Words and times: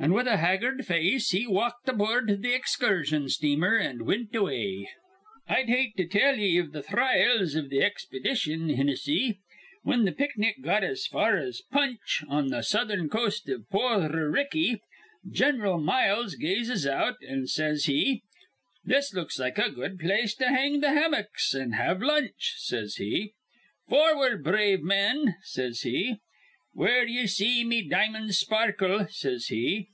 An' 0.00 0.12
with 0.12 0.28
a 0.28 0.36
haggard 0.36 0.86
face 0.86 1.30
he 1.32 1.44
walked 1.48 1.88
aboord 1.88 2.28
th' 2.40 2.46
excursion 2.54 3.28
steamer, 3.28 3.76
an' 3.78 4.04
wint 4.04 4.32
away. 4.32 4.88
"I'd 5.48 5.68
hate 5.68 5.96
to 5.96 6.06
tell 6.06 6.36
ye 6.38 6.56
iv 6.56 6.66
th'thriles 6.72 7.56
iv 7.56 7.68
th' 7.68 7.82
expedition, 7.82 8.68
Hinnissy. 8.68 9.38
Whin 9.82 10.06
th' 10.06 10.16
picnic 10.16 10.62
got 10.62 10.84
as 10.84 11.04
far 11.04 11.36
as 11.36 11.62
Punch, 11.72 12.22
on 12.28 12.46
th' 12.48 12.64
southern 12.64 13.08
coast 13.08 13.48
iv 13.48 13.62
Porther 13.72 14.32
Ricky, 14.32 14.80
Gin'ral 15.28 15.80
Miles 15.80 16.36
gazes 16.36 16.86
out, 16.86 17.16
an' 17.28 17.48
says 17.48 17.86
he, 17.86 18.22
'This 18.84 19.12
looks 19.14 19.40
like 19.40 19.58
a 19.58 19.68
good 19.68 19.98
place 19.98 20.32
to 20.36 20.46
hang 20.46 20.80
th' 20.80 20.84
hammicks, 20.94 21.56
an' 21.56 21.72
have 21.72 22.00
lunch,' 22.00 22.54
says 22.58 22.94
he. 22.98 23.32
'Forward, 23.88 24.44
brave 24.44 24.80
men,' 24.80 25.34
says 25.42 25.80
he, 25.80 26.18
'where 26.74 27.06
ye 27.08 27.26
see 27.26 27.64
me 27.64 27.82
di'mon's 27.88 28.38
sparkle,' 28.38 29.06
says 29.08 29.46
he. 29.46 29.88